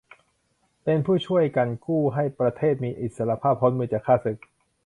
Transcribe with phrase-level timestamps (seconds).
[0.83, 4.39] เป็นผู้ช่วยกันกู้ให้ประเทศมีอิสสรภาพพ้นมือจากข้าศึก